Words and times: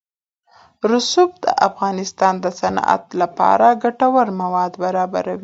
رسوب 0.91 1.31
د 1.43 1.47
افغانستان 1.67 2.33
د 2.43 2.45
صنعت 2.59 3.03
لپاره 3.21 3.67
ګټور 3.83 4.27
مواد 4.41 4.71
برابروي. 4.83 5.39